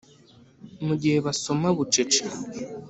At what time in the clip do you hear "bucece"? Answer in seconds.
1.77-2.23